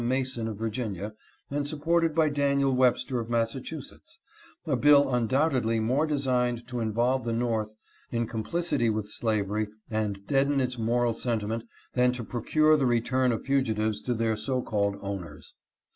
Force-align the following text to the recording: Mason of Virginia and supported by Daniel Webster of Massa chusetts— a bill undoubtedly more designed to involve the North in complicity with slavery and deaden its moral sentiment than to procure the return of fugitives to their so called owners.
Mason 0.03 0.47
of 0.47 0.57
Virginia 0.57 1.13
and 1.51 1.67
supported 1.67 2.15
by 2.15 2.27
Daniel 2.27 2.73
Webster 2.75 3.19
of 3.19 3.29
Massa 3.29 3.61
chusetts— 3.61 4.17
a 4.65 4.75
bill 4.75 5.13
undoubtedly 5.13 5.79
more 5.79 6.07
designed 6.07 6.67
to 6.69 6.79
involve 6.79 7.23
the 7.23 7.31
North 7.33 7.75
in 8.11 8.25
complicity 8.25 8.89
with 8.89 9.11
slavery 9.11 9.67
and 9.91 10.25
deaden 10.25 10.59
its 10.59 10.79
moral 10.79 11.13
sentiment 11.13 11.65
than 11.93 12.11
to 12.13 12.23
procure 12.23 12.75
the 12.77 12.87
return 12.87 13.31
of 13.31 13.43
fugitives 13.43 14.01
to 14.01 14.15
their 14.15 14.35
so 14.35 14.63
called 14.63 14.97
owners. 15.01 15.53